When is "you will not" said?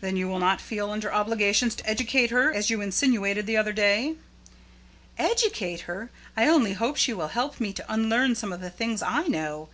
0.16-0.62